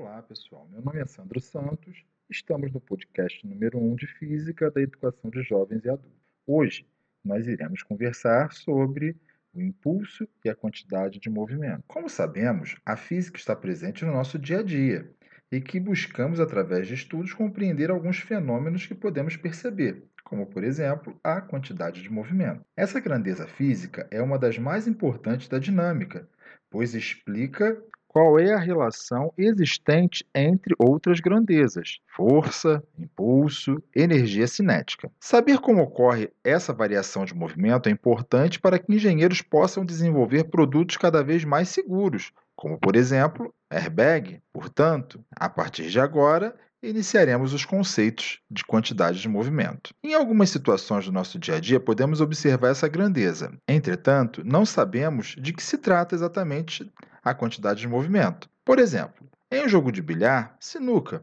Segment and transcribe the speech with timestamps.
[0.00, 0.66] Olá, pessoal.
[0.72, 2.06] Meu nome é Sandro Santos.
[2.30, 6.18] Estamos no podcast número 1 de Física da Educação de Jovens e Adultos.
[6.46, 6.86] Hoje,
[7.22, 9.14] nós iremos conversar sobre
[9.52, 11.84] o impulso e a quantidade de movimento.
[11.86, 15.12] Como sabemos, a física está presente no nosso dia a dia
[15.52, 21.20] e que buscamos, através de estudos, compreender alguns fenômenos que podemos perceber, como, por exemplo,
[21.22, 22.64] a quantidade de movimento.
[22.74, 26.26] Essa grandeza física é uma das mais importantes da dinâmica,
[26.70, 27.78] pois explica
[28.10, 35.08] qual é a relação existente entre outras grandezas: força, impulso, energia cinética.
[35.20, 40.96] Saber como ocorre essa variação de movimento é importante para que engenheiros possam desenvolver produtos
[40.96, 44.42] cada vez mais seguros, como por exemplo, airbag.
[44.52, 49.94] Portanto, a partir de agora, iniciaremos os conceitos de quantidade de movimento.
[50.02, 53.52] Em algumas situações do nosso dia a dia, podemos observar essa grandeza.
[53.68, 56.90] Entretanto, não sabemos de que se trata exatamente
[57.22, 58.48] a quantidade de movimento.
[58.64, 61.22] Por exemplo, em um jogo de bilhar, sinuca,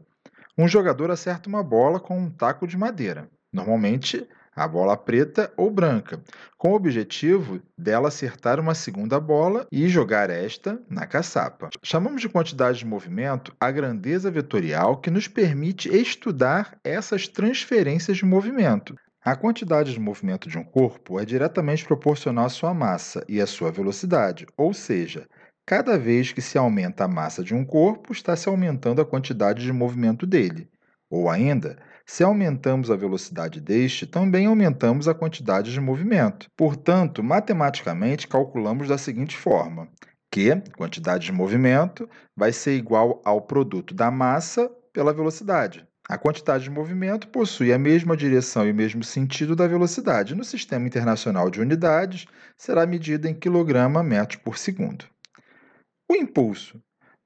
[0.56, 3.28] um jogador acerta uma bola com um taco de madeira.
[3.52, 6.20] Normalmente, a bola preta ou branca,
[6.56, 11.70] com o objetivo dela acertar uma segunda bola e jogar esta na caçapa.
[11.82, 18.24] Chamamos de quantidade de movimento a grandeza vetorial que nos permite estudar essas transferências de
[18.24, 18.96] movimento.
[19.24, 23.46] A quantidade de movimento de um corpo é diretamente proporcional à sua massa e à
[23.46, 25.28] sua velocidade, ou seja,
[25.68, 29.62] cada vez que se aumenta a massa de um corpo, está se aumentando a quantidade
[29.62, 30.66] de movimento dele.
[31.10, 36.50] Ou ainda, se aumentamos a velocidade deste, também aumentamos a quantidade de movimento.
[36.56, 39.86] Portanto, matematicamente, calculamos da seguinte forma:
[40.30, 45.86] que quantidade de movimento vai ser igual ao produto da massa pela velocidade.
[46.08, 50.34] A quantidade de movimento possui a mesma direção e o mesmo sentido da velocidade.
[50.34, 52.24] No Sistema Internacional de Unidades,
[52.56, 55.04] será medida em quilograma metro por segundo.
[56.10, 56.80] O impulso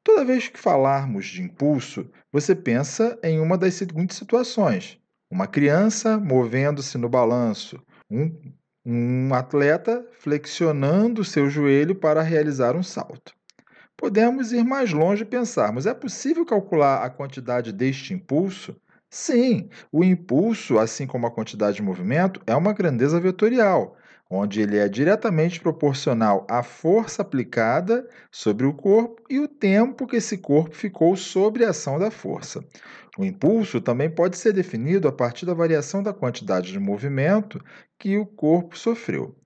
[0.04, 4.98] Toda vez que falarmos de impulso, você pensa em uma das seguintes situações:
[5.30, 8.52] uma criança movendo-se no balanço, um,
[8.84, 13.32] um atleta flexionando seu joelho para realizar um salto.
[13.96, 18.76] Podemos ir mais longe e pensarmos: é possível calcular a quantidade deste impulso?
[19.08, 23.96] Sim, o impulso, assim como a quantidade de movimento, é uma grandeza vetorial
[24.34, 30.16] onde ele é diretamente proporcional à força aplicada sobre o corpo e o tempo que
[30.16, 32.64] esse corpo ficou sob a ação da força.
[33.18, 37.62] O impulso também pode ser definido a partir da variação da quantidade de movimento
[37.98, 39.36] que o corpo sofreu.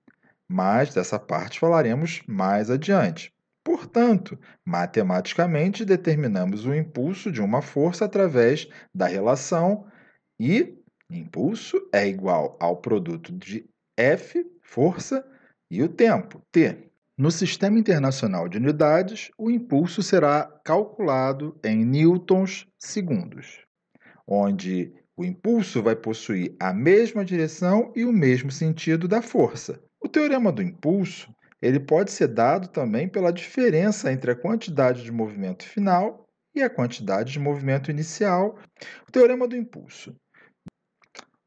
[0.49, 3.33] Mas dessa parte falaremos mais adiante.
[3.65, 9.85] Portanto, matematicamente determinamos o impulso de uma força através da relação
[10.39, 10.79] I,
[11.11, 15.25] impulso, é igual ao produto de F força,
[15.71, 16.91] e o tempo, T.
[17.17, 23.65] No Sistema Internacional de Unidades, o impulso será calculado em newtons segundos,
[24.27, 29.81] onde o impulso vai possuir a mesma direção e o mesmo sentido da força.
[29.99, 35.11] O teorema do impulso ele pode ser dado também pela diferença entre a quantidade de
[35.11, 38.59] movimento final e a quantidade de movimento inicial.
[39.09, 40.15] O teorema do impulso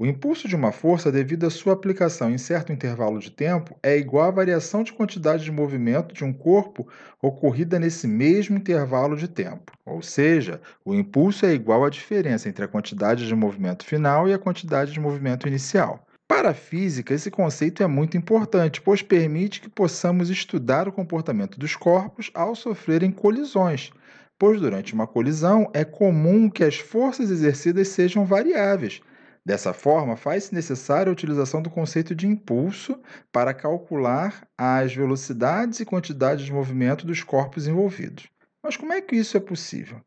[0.01, 3.97] o impulso de uma força, devido à sua aplicação em certo intervalo de tempo, é
[3.97, 6.87] igual à variação de quantidade de movimento de um corpo
[7.21, 9.73] ocorrida nesse mesmo intervalo de tempo.
[9.85, 14.33] Ou seja, o impulso é igual à diferença entre a quantidade de movimento final e
[14.33, 16.07] a quantidade de movimento inicial.
[16.25, 21.59] Para a física, esse conceito é muito importante, pois permite que possamos estudar o comportamento
[21.59, 23.91] dos corpos ao sofrerem colisões,
[24.37, 29.01] pois durante uma colisão é comum que as forças exercidas sejam variáveis
[29.49, 33.01] Dessa forma, faz-se necessária a utilização do conceito de impulso
[33.31, 38.29] para calcular as velocidades e quantidades de movimento dos corpos envolvidos.
[38.61, 40.01] Mas como é que isso é possível?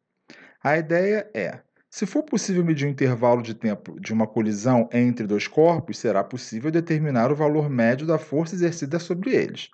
[0.63, 1.59] A ideia é:
[1.91, 6.23] se for possível medir o intervalo de tempo de uma colisão entre dois corpos, será
[6.23, 9.71] possível determinar o valor médio da força exercida sobre eles.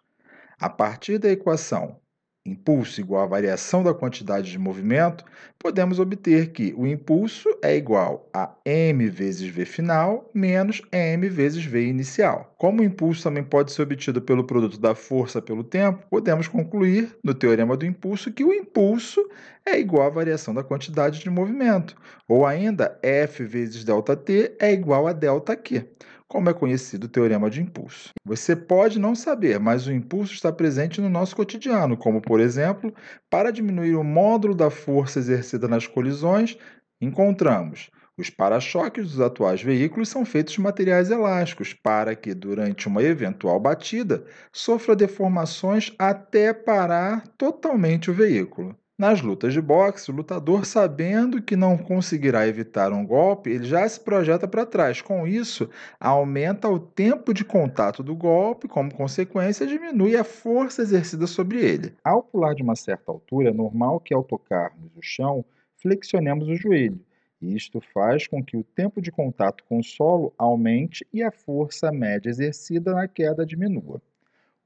[0.59, 2.01] A partir da equação
[2.49, 5.25] impulso igual à variação da quantidade de movimento,
[5.59, 11.65] podemos obter que o impulso é igual a m vezes v final menos m vezes
[11.65, 12.55] v inicial.
[12.57, 17.17] Como o impulso também pode ser obtido pelo produto da força pelo tempo, podemos concluir,
[17.23, 19.29] no teorema do impulso, que o impulso
[19.67, 21.95] é igual à variação da quantidade de movimento,
[22.27, 25.87] ou ainda F vezes ΔT é igual a ΔQ
[26.29, 28.11] como é conhecido o teorema de impulso.
[28.25, 32.95] Você pode não saber, mas o impulso está presente no nosso cotidiano, como, por exemplo,
[33.31, 36.59] para diminuir o módulo da força exercida nas colisões,
[37.01, 43.01] encontramos os para-choques dos atuais veículos são feitos de materiais elásticos para que, durante uma
[43.01, 48.77] eventual batida, sofra deformações até parar totalmente o veículo.
[48.99, 53.89] Nas lutas de boxe, o lutador, sabendo que não conseguirá evitar um golpe, ele já
[53.89, 55.01] se projeta para trás.
[55.01, 61.29] Com isso, aumenta o tempo de contato do golpe, como consequência, diminui a força exercida
[61.29, 61.95] sobre ele.
[62.03, 65.45] Ao pular de uma certa altura, é normal que ao tocarmos o chão,
[65.77, 67.01] flexionemos o joelho.
[67.41, 71.93] Isto faz com que o tempo de contato com o solo aumente e a força
[71.93, 74.03] média exercida na queda diminua.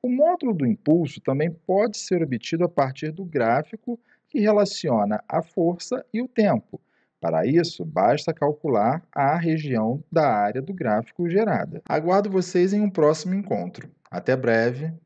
[0.03, 4.01] O módulo do impulso também pode ser obtido a partir do gráfico
[4.33, 6.81] que relaciona a força e o tempo.
[7.21, 11.83] Para isso, basta calcular a região da área do gráfico gerada.
[11.87, 13.91] Aguardo vocês em um próximo encontro.
[14.11, 14.93] Até breve!